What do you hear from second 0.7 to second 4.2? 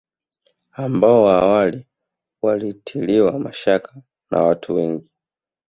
Ambao awali ulitiliwa mashaka